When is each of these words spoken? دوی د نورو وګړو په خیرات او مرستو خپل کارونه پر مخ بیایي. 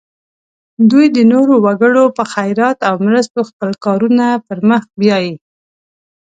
دوی 0.89 1.05
د 1.15 1.19
نورو 1.31 1.55
وګړو 1.65 2.05
په 2.17 2.23
خیرات 2.33 2.77
او 2.89 2.95
مرستو 3.07 3.39
خپل 3.49 3.69
کارونه 3.85 4.25
پر 4.47 4.57
مخ 4.69 4.83
بیایي. 4.99 5.33